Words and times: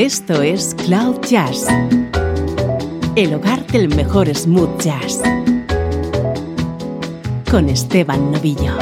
Esto 0.00 0.40
es 0.40 0.74
Cloud 0.86 1.20
Jazz, 1.28 1.66
el 3.16 3.34
hogar 3.34 3.66
del 3.66 3.94
mejor 3.94 4.34
smooth 4.34 4.80
jazz, 4.80 5.20
con 7.50 7.68
Esteban 7.68 8.32
Novillo. 8.32 8.78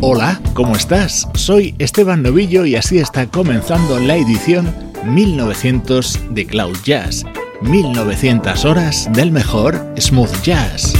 Hola, 0.00 0.40
¿cómo 0.54 0.76
estás? 0.76 1.28
Soy 1.34 1.74
Esteban 1.80 2.22
Novillo 2.22 2.64
y 2.64 2.76
así 2.76 2.98
está 2.98 3.26
comenzando 3.26 3.98
la 3.98 4.14
edición 4.14 4.72
1900 5.04 6.20
de 6.30 6.46
Cloud 6.46 6.76
Jazz. 6.84 7.24
1900 7.62 8.64
horas 8.66 9.08
del 9.12 9.32
mejor 9.32 9.92
smooth 9.98 10.42
jazz. 10.42 10.94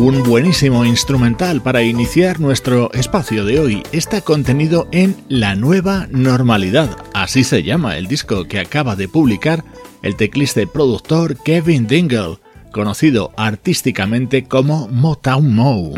Buenísimo 0.00 0.86
instrumental 0.86 1.60
para 1.60 1.82
iniciar 1.82 2.40
nuestro 2.40 2.90
espacio 2.94 3.44
de 3.44 3.60
hoy. 3.60 3.82
Está 3.92 4.22
contenido 4.22 4.88
en 4.92 5.14
La 5.28 5.54
Nueva 5.54 6.08
Normalidad, 6.10 6.96
así 7.12 7.44
se 7.44 7.62
llama 7.62 7.98
el 7.98 8.06
disco 8.06 8.44
que 8.44 8.60
acaba 8.60 8.96
de 8.96 9.08
publicar 9.08 9.62
el 10.02 10.16
teclista 10.16 10.62
y 10.62 10.66
productor 10.66 11.36
Kevin 11.36 11.86
Dingle, 11.86 12.38
conocido 12.72 13.32
artísticamente 13.36 14.44
como 14.44 14.88
Motown 14.88 15.54
Mo. 15.54 15.92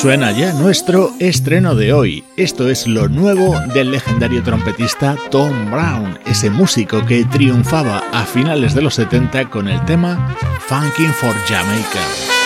Suena 0.00 0.32
ya 0.32 0.54
nuestro 0.54 1.12
estreno 1.18 1.74
de 1.74 1.92
hoy. 1.92 2.24
Esto 2.38 2.70
es 2.70 2.86
lo 2.86 3.06
nuevo 3.06 3.54
del 3.74 3.90
legendario 3.90 4.42
trompetista 4.42 5.14
Tom 5.30 5.70
Brown, 5.70 6.18
ese 6.24 6.48
músico 6.48 7.04
que 7.04 7.26
triunfaba 7.26 8.02
a 8.10 8.24
finales 8.24 8.74
de 8.74 8.80
los 8.80 8.94
70 8.94 9.50
con 9.50 9.68
el 9.68 9.84
tema 9.84 10.34
Funkin' 10.68 11.12
for 11.12 11.34
Jamaica. 11.46 12.39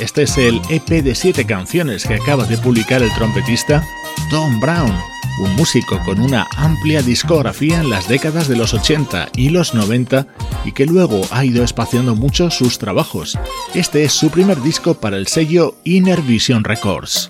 Este 0.00 0.22
es 0.22 0.38
el 0.38 0.62
EP 0.70 1.02
de 1.02 1.14
siete 1.14 1.44
canciones 1.44 2.06
que 2.06 2.14
acaba 2.14 2.46
de 2.46 2.56
publicar 2.56 3.02
el 3.02 3.12
trompetista 3.12 3.86
Tom 4.30 4.58
Brown, 4.58 4.96
un 5.42 5.54
músico 5.56 6.00
con 6.06 6.20
una 6.20 6.46
amplia 6.56 7.02
discografía 7.02 7.82
en 7.82 7.90
las 7.90 8.08
décadas 8.08 8.48
de 8.48 8.56
los 8.56 8.72
80 8.72 9.28
y 9.36 9.50
los 9.50 9.74
90 9.74 10.26
y 10.64 10.72
que 10.72 10.86
luego 10.86 11.20
ha 11.30 11.44
ido 11.44 11.62
espaciando 11.62 12.14
mucho 12.14 12.50
sus 12.50 12.78
trabajos. 12.78 13.38
Este 13.74 14.02
es 14.02 14.12
su 14.14 14.30
primer 14.30 14.62
disco 14.62 14.94
para 14.94 15.18
el 15.18 15.26
sello 15.26 15.76
Inner 15.84 16.22
Vision 16.22 16.64
Records. 16.64 17.28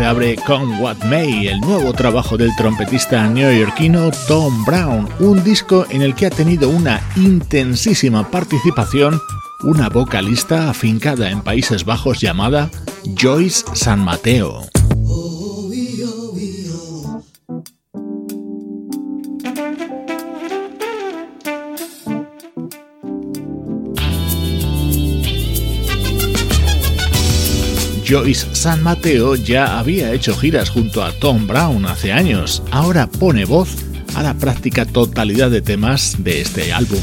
Se 0.00 0.06
abre 0.06 0.36
con 0.36 0.80
What 0.80 1.04
May, 1.10 1.48
el 1.48 1.60
nuevo 1.60 1.92
trabajo 1.92 2.38
del 2.38 2.56
trompetista 2.56 3.28
neoyorquino 3.28 4.10
Tom 4.26 4.64
Brown, 4.64 5.06
un 5.18 5.44
disco 5.44 5.84
en 5.90 6.00
el 6.00 6.14
que 6.14 6.24
ha 6.24 6.30
tenido 6.30 6.70
una 6.70 7.02
intensísima 7.16 8.30
participación 8.30 9.20
una 9.62 9.90
vocalista 9.90 10.70
afincada 10.70 11.30
en 11.30 11.42
Países 11.42 11.84
Bajos 11.84 12.18
llamada 12.18 12.70
Joyce 13.14 13.62
San 13.74 14.02
Mateo. 14.02 14.79
Joyce 28.10 28.56
San 28.56 28.82
Mateo 28.82 29.36
ya 29.36 29.78
había 29.78 30.12
hecho 30.12 30.34
giras 30.34 30.68
junto 30.68 31.04
a 31.04 31.12
Tom 31.12 31.46
Brown 31.46 31.86
hace 31.86 32.12
años. 32.12 32.60
Ahora 32.72 33.06
pone 33.06 33.44
voz 33.44 33.76
a 34.16 34.24
la 34.24 34.34
práctica 34.34 34.84
totalidad 34.84 35.48
de 35.48 35.62
temas 35.62 36.16
de 36.18 36.40
este 36.40 36.72
álbum. 36.72 36.98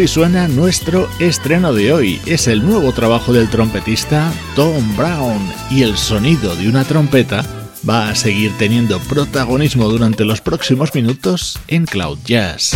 Así 0.00 0.08
suena 0.08 0.48
nuestro 0.48 1.10
estreno 1.18 1.74
de 1.74 1.92
hoy. 1.92 2.22
Es 2.24 2.48
el 2.48 2.64
nuevo 2.64 2.90
trabajo 2.92 3.34
del 3.34 3.50
trompetista 3.50 4.32
Tom 4.56 4.96
Brown 4.96 5.46
y 5.70 5.82
el 5.82 5.98
sonido 5.98 6.56
de 6.56 6.70
una 6.70 6.84
trompeta 6.84 7.44
va 7.86 8.08
a 8.08 8.14
seguir 8.14 8.50
teniendo 8.56 8.98
protagonismo 8.98 9.90
durante 9.90 10.24
los 10.24 10.40
próximos 10.40 10.94
minutos 10.94 11.60
en 11.68 11.84
Cloud 11.84 12.18
Jazz. 12.24 12.72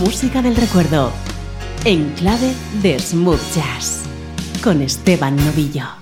Música 0.00 0.42
del 0.42 0.54
recuerdo 0.54 1.10
en 1.86 2.10
clave 2.10 2.52
de 2.82 2.98
smooth 2.98 3.40
jazz 3.54 4.02
con 4.62 4.82
Esteban 4.82 5.34
Novillo. 5.34 5.99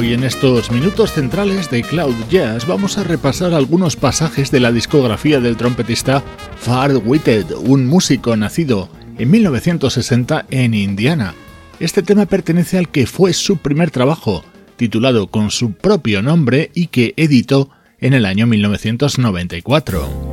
Hoy 0.00 0.14
en 0.14 0.24
estos 0.24 0.70
minutos 0.70 1.12
centrales 1.12 1.70
de 1.70 1.82
Cloud 1.82 2.14
Jazz 2.30 2.66
vamos 2.66 2.96
a 2.96 3.04
repasar 3.04 3.52
algunos 3.52 3.96
pasajes 3.96 4.50
de 4.50 4.58
la 4.58 4.72
discografía 4.72 5.40
del 5.40 5.58
trompetista 5.58 6.24
Far 6.56 6.96
Witted, 7.04 7.50
un 7.66 7.84
músico 7.86 8.34
nacido 8.34 8.88
en 9.18 9.30
1960 9.30 10.46
en 10.48 10.72
Indiana. 10.72 11.34
Este 11.80 12.02
tema 12.02 12.24
pertenece 12.24 12.78
al 12.78 12.88
que 12.88 13.06
fue 13.06 13.34
su 13.34 13.58
primer 13.58 13.90
trabajo, 13.90 14.42
titulado 14.76 15.26
con 15.26 15.50
su 15.50 15.72
propio 15.72 16.22
nombre 16.22 16.70
y 16.72 16.86
que 16.86 17.12
editó 17.18 17.68
en 17.98 18.14
el 18.14 18.24
año 18.24 18.46
1994. 18.46 20.29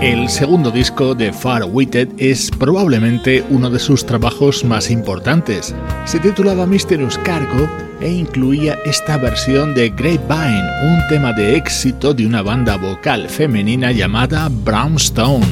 El 0.00 0.30
segundo 0.30 0.70
disco 0.70 1.14
de 1.14 1.30
Far 1.30 1.62
Witted 1.64 2.08
es 2.16 2.50
probablemente 2.50 3.44
uno 3.50 3.68
de 3.68 3.78
sus 3.78 4.06
trabajos 4.06 4.64
más 4.64 4.90
importantes. 4.90 5.74
Se 6.06 6.18
titulaba 6.18 6.66
Mysterious 6.66 7.18
Cargo 7.18 7.68
e 8.00 8.10
incluía 8.10 8.78
esta 8.86 9.18
versión 9.18 9.74
de 9.74 9.90
Grapevine, 9.90 10.70
un 10.84 11.06
tema 11.10 11.34
de 11.34 11.54
éxito 11.54 12.14
de 12.14 12.24
una 12.24 12.40
banda 12.40 12.78
vocal 12.78 13.28
femenina 13.28 13.92
llamada 13.92 14.48
Brownstone. 14.50 15.44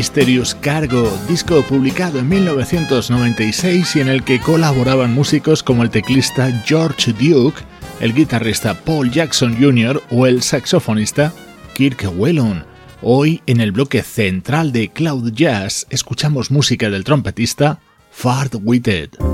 Mysterious 0.00 0.54
Cargo, 0.54 1.12
disco 1.28 1.60
publicado 1.68 2.20
en 2.20 2.28
1996 2.30 3.96
y 3.96 4.00
en 4.00 4.08
el 4.08 4.24
que 4.24 4.40
colaboraban 4.40 5.12
músicos 5.12 5.62
como 5.62 5.82
el 5.82 5.90
teclista 5.90 6.50
George 6.64 7.12
Duke, 7.12 7.60
el 8.00 8.14
guitarrista 8.14 8.72
Paul 8.72 9.10
Jackson 9.10 9.54
Jr. 9.60 10.02
o 10.10 10.26
el 10.26 10.40
saxofonista 10.40 11.34
Kirk 11.74 12.10
Whelan. 12.16 12.64
Hoy, 13.02 13.42
en 13.44 13.60
el 13.60 13.72
bloque 13.72 14.02
central 14.02 14.72
de 14.72 14.88
Cloud 14.88 15.34
Jazz, 15.34 15.86
escuchamos 15.90 16.50
música 16.50 16.88
del 16.88 17.04
trompetista 17.04 17.78
Fart 18.10 18.54
Witted. 18.62 19.29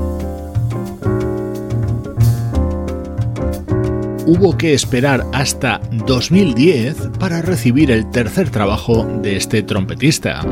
Hubo 4.27 4.57
que 4.57 4.73
esperar 4.73 5.25
hasta 5.33 5.79
2010 6.05 7.11
para 7.17 7.41
recibir 7.41 7.89
el 7.89 8.11
tercer 8.11 8.49
trabajo 8.49 9.05
de 9.21 9.37
este 9.37 9.63
trompetista. 9.63 10.45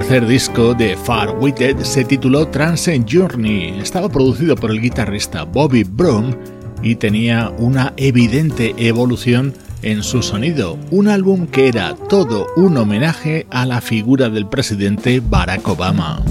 Tercer 0.00 0.26
disco 0.26 0.72
de 0.72 0.96
Far 0.96 1.36
Witted 1.38 1.80
se 1.80 2.04
tituló 2.04 2.48
Transcend 2.48 3.06
Journey. 3.06 3.78
Estaba 3.80 4.08
producido 4.08 4.56
por 4.56 4.70
el 4.70 4.80
guitarrista 4.80 5.44
Bobby 5.44 5.84
Broom 5.84 6.34
y 6.82 6.94
tenía 6.94 7.50
una 7.58 7.92
evidente 7.98 8.74
evolución 8.78 9.52
en 9.82 10.02
su 10.02 10.22
sonido, 10.22 10.78
un 10.90 11.08
álbum 11.08 11.46
que 11.46 11.68
era 11.68 11.94
todo 12.08 12.46
un 12.56 12.78
homenaje 12.78 13.46
a 13.50 13.66
la 13.66 13.82
figura 13.82 14.30
del 14.30 14.48
presidente 14.48 15.20
Barack 15.20 15.68
Obama. 15.68 16.24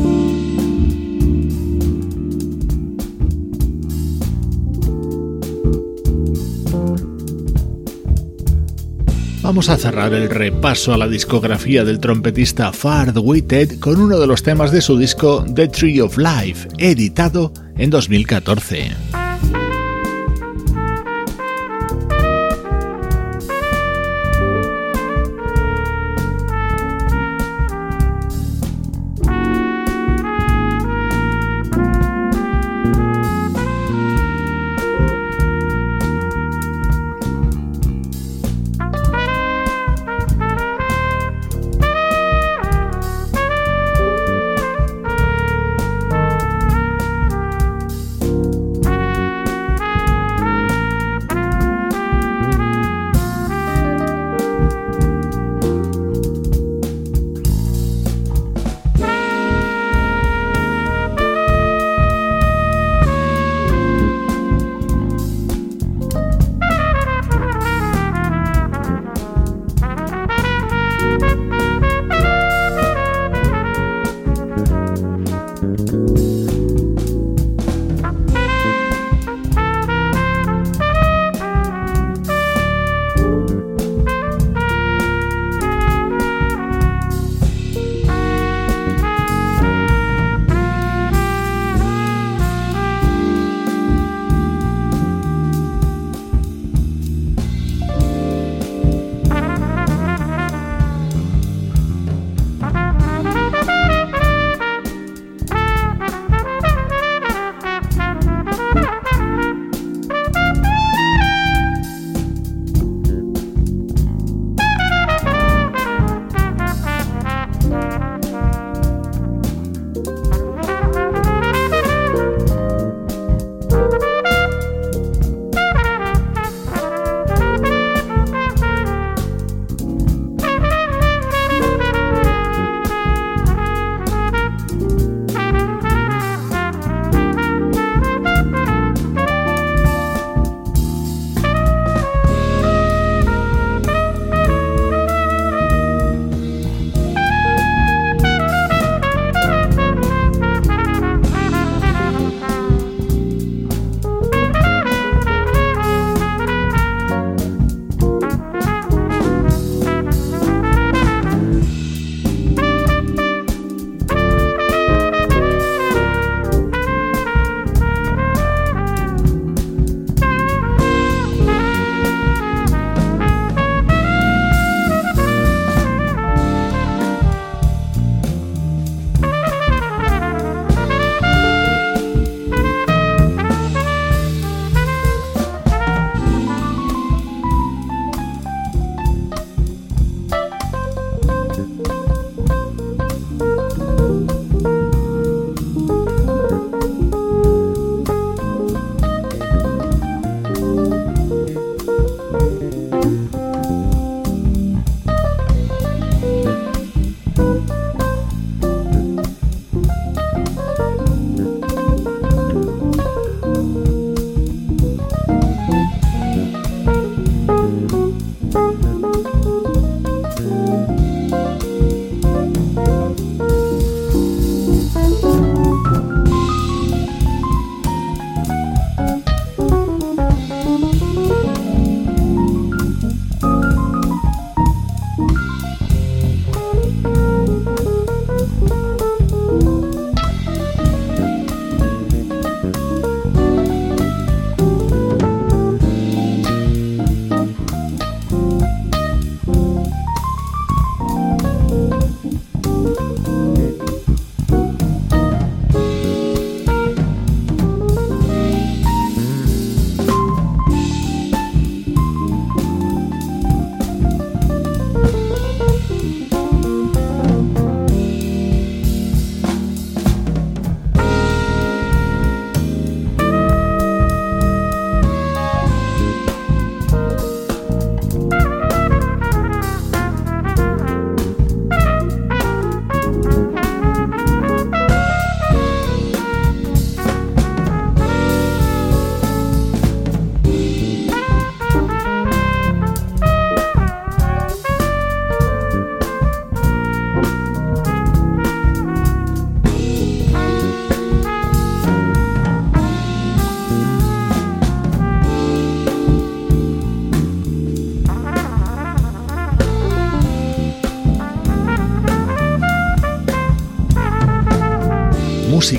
Vamos 9.60 9.72
a 9.72 9.78
cerrar 9.78 10.14
el 10.14 10.30
repaso 10.30 10.94
a 10.94 10.98
la 10.98 11.10
discografía 11.10 11.84
del 11.84 12.00
trompetista 12.00 12.72
Fard 12.72 13.18
Witted 13.18 13.78
con 13.82 14.00
uno 14.00 14.18
de 14.18 14.26
los 14.26 14.42
temas 14.42 14.72
de 14.72 14.80
su 14.80 14.98
disco 14.98 15.44
The 15.54 15.68
Tree 15.68 16.00
of 16.00 16.18
Life, 16.18 16.70
editado 16.78 17.52
en 17.76 17.90
2014. 17.90 19.19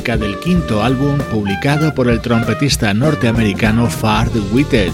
Del 0.01 0.39
quinto 0.41 0.83
álbum 0.83 1.19
publicado 1.31 1.95
por 1.95 2.09
el 2.09 2.23
trompetista 2.23 2.95
norteamericano 2.95 3.91
Fard 3.91 4.33
Whitted. 4.51 4.93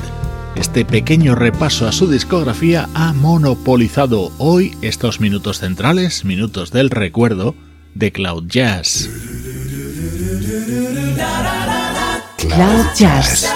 Este 0.56 0.84
pequeño 0.84 1.36
repaso 1.36 1.86
a 1.86 1.92
su 1.92 2.10
discografía 2.10 2.88
ha 2.92 3.12
monopolizado 3.12 4.32
hoy 4.38 4.76
estos 4.82 5.20
minutos 5.20 5.60
centrales, 5.60 6.24
minutos 6.24 6.72
del 6.72 6.90
recuerdo, 6.90 7.54
de 7.94 8.10
Cloud 8.10 8.48
Jazz. 8.48 9.08
Cloud 12.38 12.86
Jazz, 12.96 13.48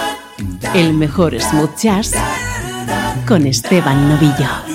el 0.74 0.94
mejor 0.94 1.38
smooth 1.40 1.76
jazz 1.76 2.12
con 3.26 3.44
Esteban 3.46 4.08
Novillo. 4.08 4.69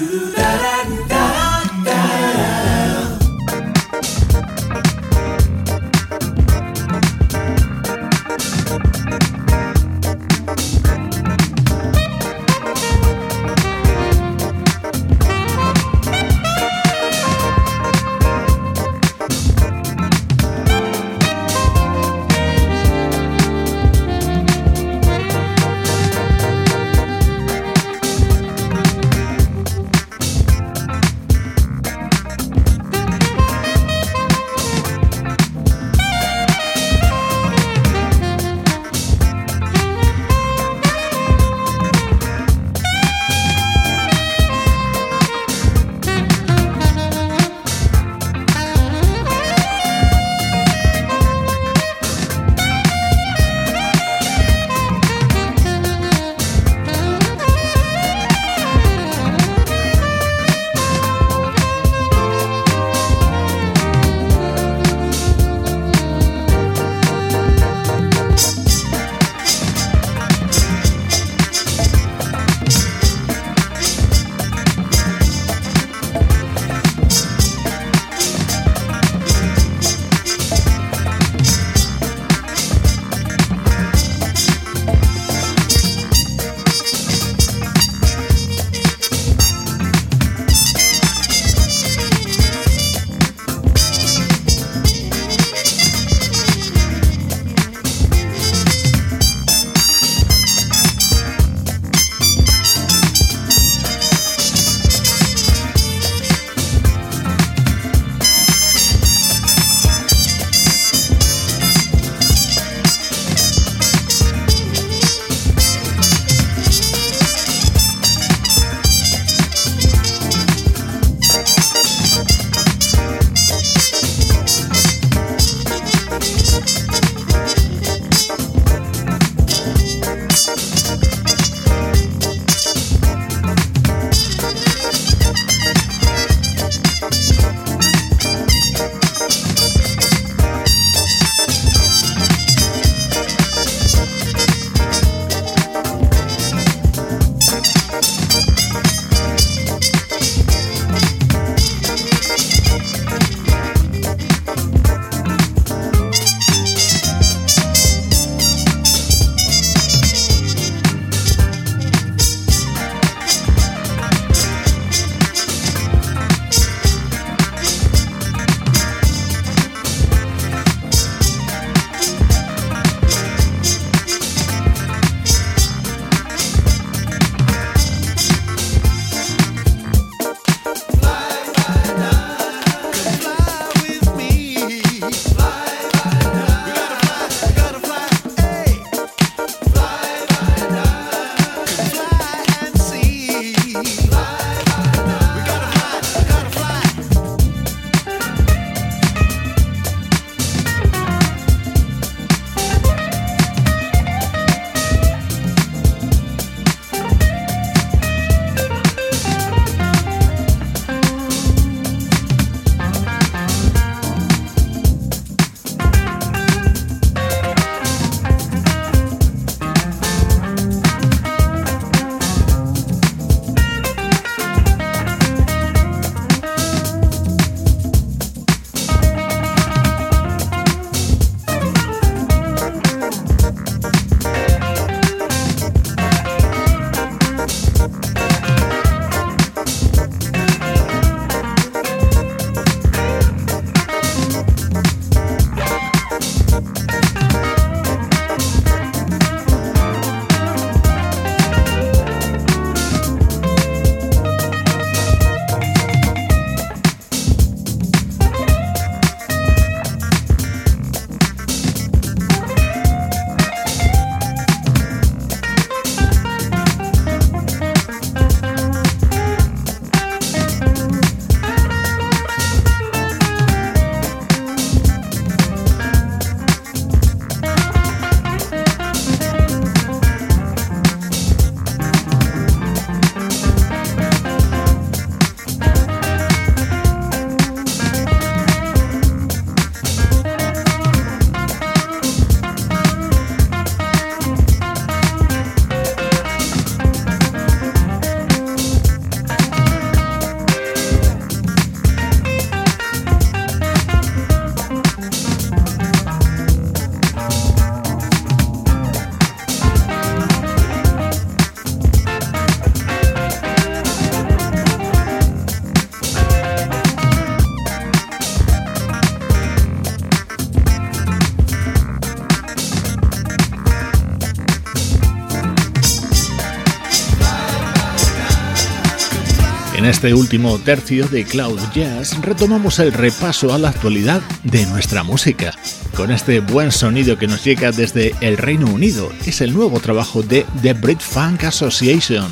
Este 330.06 330.14
último 330.14 330.60
tercio 330.60 331.08
de 331.08 331.24
Cloud 331.24 331.60
Jazz 331.74 332.22
retomamos 332.22 332.78
el 332.78 332.94
repaso 332.94 333.52
a 333.52 333.58
la 333.58 333.70
actualidad 333.70 334.22
de 334.44 334.64
nuestra 334.68 335.02
música, 335.02 335.52
con 335.96 336.12
este 336.12 336.42
buen 336.42 336.72
sonido 336.72 337.18
que 337.18 337.26
nos 337.26 337.44
llega 337.44 337.72
desde 337.72 338.14
el 338.22 338.38
Reino 338.38 338.68
Unido. 338.68 339.12
Es 339.26 339.42
el 339.42 339.52
nuevo 339.52 339.80
trabajo 339.80 340.22
de 340.22 340.46
The 340.62 340.74
Brit 340.74 341.00
Funk 341.00 341.46
Association, 341.46 342.32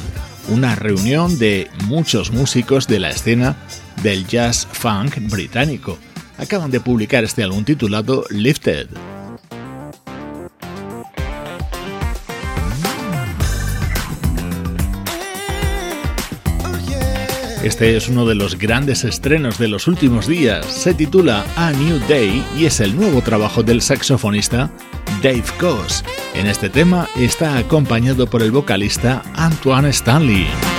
una 0.49 0.75
reunión 0.75 1.39
de 1.39 1.67
muchos 1.85 2.29
músicos 2.29 2.87
de 2.87 2.99
la 2.99 3.09
escena 3.09 3.55
del 4.03 4.27
jazz 4.27 4.67
funk 4.71 5.17
británico. 5.31 5.97
Acaban 6.37 6.69
de 6.69 6.79
publicar 6.79 7.23
este 7.23 7.41
álbum 7.41 7.63
titulado 7.63 8.23
Lifted. 8.29 8.87
Este 17.63 17.95
es 17.95 18.09
uno 18.09 18.25
de 18.25 18.35
los 18.35 18.57
grandes 18.59 19.05
estrenos 19.05 19.57
de 19.57 19.69
los 19.69 19.87
últimos 19.87 20.27
días. 20.27 20.65
Se 20.65 20.93
titula 20.93 21.45
A 21.55 21.71
New 21.71 21.97
Day 22.09 22.45
y 22.57 22.65
es 22.65 22.81
el 22.81 22.93
nuevo 22.93 23.21
trabajo 23.21 23.63
del 23.63 23.81
saxofonista 23.81 24.69
Dave 25.21 25.45
Coase. 25.57 26.03
En 26.33 26.47
este 26.47 26.69
tema 26.69 27.07
está 27.15 27.57
acompañado 27.57 28.27
por 28.27 28.43
el 28.43 28.51
vocalista 28.51 29.23
Antoine 29.35 29.89
Stanley. 29.91 30.72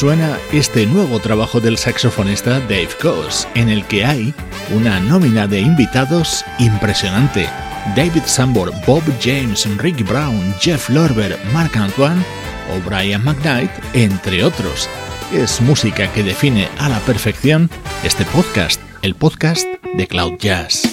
Suena 0.00 0.38
este 0.50 0.86
nuevo 0.86 1.18
trabajo 1.18 1.60
del 1.60 1.76
saxofonista 1.76 2.58
Dave 2.60 2.88
Coase, 3.02 3.46
en 3.54 3.68
el 3.68 3.84
que 3.84 4.02
hay 4.06 4.32
una 4.74 4.98
nómina 4.98 5.46
de 5.46 5.60
invitados 5.60 6.42
impresionante. 6.58 7.46
David 7.94 8.22
Sambor, 8.24 8.72
Bob 8.86 9.02
James, 9.22 9.68
Rick 9.76 10.08
Brown, 10.08 10.54
Jeff 10.58 10.88
Lorber, 10.88 11.38
Mark 11.52 11.76
Antoine 11.76 12.24
o 12.72 12.88
Brian 12.88 13.22
McKnight, 13.22 13.70
entre 13.92 14.42
otros. 14.42 14.88
Es 15.34 15.60
música 15.60 16.10
que 16.14 16.22
define 16.22 16.70
a 16.78 16.88
la 16.88 17.00
perfección 17.00 17.68
este 18.02 18.24
podcast 18.24 18.80
el 19.02 19.14
podcast 19.14 19.66
de 19.98 20.06
Cloud 20.06 20.38
Jazz. 20.38 20.89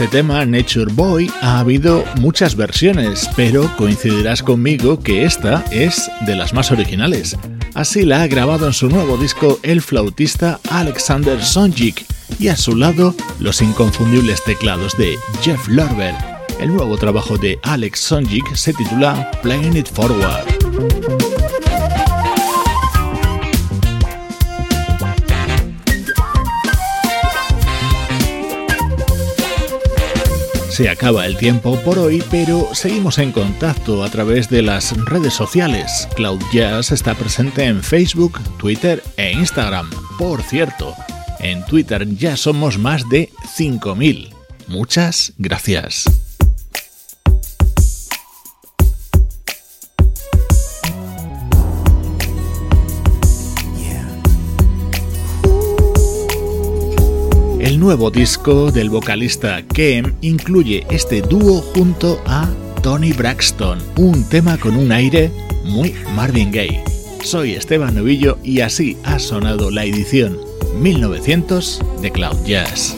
Este 0.00 0.16
tema, 0.16 0.46
Nature 0.46 0.90
Boy, 0.94 1.30
ha 1.42 1.58
habido 1.58 2.06
muchas 2.20 2.56
versiones, 2.56 3.28
pero 3.36 3.70
coincidirás 3.76 4.42
conmigo 4.42 4.98
que 4.98 5.26
esta 5.26 5.62
es 5.70 6.10
de 6.24 6.36
las 6.36 6.54
más 6.54 6.70
originales. 6.70 7.36
Así 7.74 8.06
la 8.06 8.22
ha 8.22 8.26
grabado 8.26 8.66
en 8.66 8.72
su 8.72 8.88
nuevo 8.88 9.18
disco 9.18 9.58
el 9.62 9.82
flautista 9.82 10.58
Alexander 10.70 11.44
Sonjik 11.44 12.06
y 12.38 12.48
a 12.48 12.56
su 12.56 12.76
lado 12.76 13.14
los 13.40 13.60
inconfundibles 13.60 14.42
teclados 14.42 14.96
de 14.96 15.18
Jeff 15.42 15.68
Lorber. 15.68 16.14
El 16.58 16.72
nuevo 16.72 16.96
trabajo 16.96 17.36
de 17.36 17.58
Alex 17.62 18.00
Sonjik 18.00 18.54
se 18.54 18.72
titula 18.72 19.30
Playing 19.42 19.76
It 19.76 19.88
Forward. 19.92 20.59
Se 30.80 30.88
acaba 30.88 31.26
el 31.26 31.36
tiempo 31.36 31.78
por 31.80 31.98
hoy, 31.98 32.24
pero 32.30 32.70
seguimos 32.72 33.18
en 33.18 33.32
contacto 33.32 34.02
a 34.02 34.08
través 34.08 34.48
de 34.48 34.62
las 34.62 34.96
redes 35.04 35.34
sociales. 35.34 36.08
Cloud 36.16 36.40
Jazz 36.54 36.90
está 36.90 37.14
presente 37.14 37.64
en 37.64 37.82
Facebook, 37.82 38.40
Twitter 38.56 39.04
e 39.18 39.30
Instagram. 39.32 39.90
Por 40.18 40.40
cierto, 40.40 40.94
en 41.38 41.62
Twitter 41.66 42.08
ya 42.16 42.34
somos 42.34 42.78
más 42.78 43.06
de 43.10 43.28
5.000. 43.58 44.34
Muchas 44.68 45.34
gracias. 45.36 46.29
nuevo 57.90 58.08
disco 58.12 58.70
del 58.70 58.88
vocalista 58.88 59.62
Kem 59.62 60.14
incluye 60.20 60.86
este 60.90 61.22
dúo 61.22 61.60
junto 61.74 62.22
a 62.24 62.48
Tony 62.84 63.12
Braxton, 63.12 63.80
un 63.96 64.22
tema 64.28 64.56
con 64.58 64.76
un 64.76 64.92
aire 64.92 65.32
muy 65.64 65.92
Marvin 66.14 66.52
Gaye. 66.52 66.84
Soy 67.24 67.54
Esteban 67.54 67.96
Novillo 67.96 68.38
y 68.44 68.60
así 68.60 68.96
ha 69.02 69.18
sonado 69.18 69.72
la 69.72 69.84
edición 69.84 70.38
1900 70.78 71.80
de 72.00 72.12
Cloud 72.12 72.36
Jazz. 72.46 72.94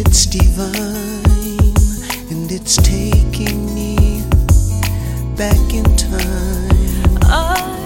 It's 0.00 0.26
divine 0.26 1.74
and 2.30 2.52
it's 2.52 2.76
taking 2.76 3.74
me 3.74 4.22
back 5.36 5.74
in 5.74 5.82
time. 5.96 7.18
Oh. 7.24 7.77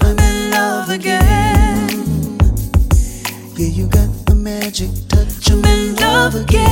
I'm 0.00 0.18
in 0.18 0.50
love 0.50 0.88
again. 0.88 2.38
Yeah, 3.54 3.66
you 3.66 3.86
got 3.86 4.08
the 4.24 4.34
magic 4.34 4.90
touch, 5.08 5.50
I'm 5.50 5.62
in 5.66 5.94
love 5.96 6.34
again. 6.34 6.71